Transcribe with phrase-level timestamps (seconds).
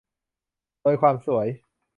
[0.81, 1.47] โดยความสวย